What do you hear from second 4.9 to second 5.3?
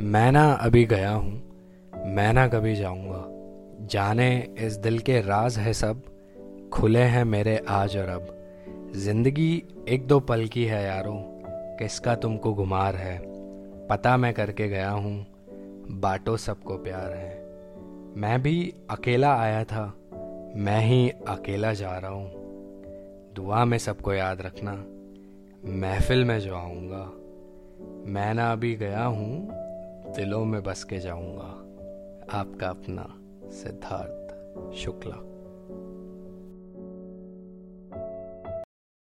के